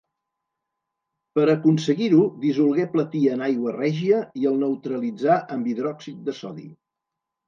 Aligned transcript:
Per 1.33 1.41
aconseguir-ho 1.53 2.21
dissolgué 2.45 2.85
platí 2.93 3.21
en 3.33 3.43
aigua 3.47 3.73
règia 3.75 4.21
i 4.45 4.47
el 4.53 4.57
neutralitzà 4.63 5.37
amb 5.57 5.71
hidròxid 5.73 6.25
de 6.31 6.35
sodi. 6.39 6.67